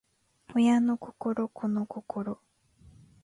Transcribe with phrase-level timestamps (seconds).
[0.55, 2.39] 親の心子の心